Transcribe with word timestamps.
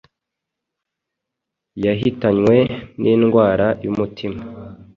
yahitanwe 1.83 2.55
n’indwara 3.01 3.65
y’umutima 3.83 4.41